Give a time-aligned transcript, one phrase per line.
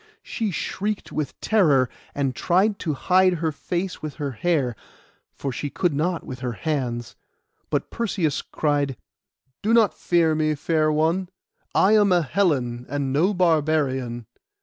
[0.23, 4.75] She shrieked with terror, and tried to hide her face with her hair,
[5.31, 7.15] for she could not with her hands;
[7.69, 8.97] but Perseus cried—
[9.61, 11.29] 'Do not fear me, fair one;
[11.75, 14.25] I am a Hellen, and no barbarian.